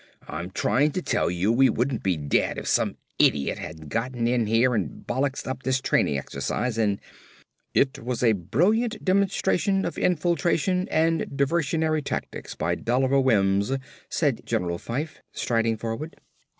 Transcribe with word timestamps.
"I'm 0.27 0.49
trying 0.49 0.93
to 0.93 1.01
tell 1.03 1.29
you 1.29 1.51
we 1.51 1.69
wouldn't 1.69 2.01
be 2.01 2.17
dead 2.17 2.57
if 2.57 2.67
some 2.67 2.97
idiot 3.19 3.59
hadn't 3.59 3.89
gotten 3.89 4.27
in 4.27 4.47
here 4.47 4.73
and 4.73 5.05
bollixed 5.05 5.45
up 5.45 5.61
this 5.61 5.79
training 5.79 6.17
exercise 6.17 6.75
and 6.79 6.99
""...It 7.75 8.03
was 8.03 8.23
a 8.23 8.31
brilliant 8.31 9.05
demonstration 9.05 9.85
of 9.85 9.99
infiltration 9.99 10.87
and 10.89 11.27
diversionary 11.29 12.03
tactics 12.03 12.55
by 12.55 12.73
Dolliver 12.73 13.19
Wims," 13.19 13.73
said 14.09 14.41
General 14.43 14.79
Fyfe, 14.79 15.19
striding 15.33 15.77
forward. 15.77 16.15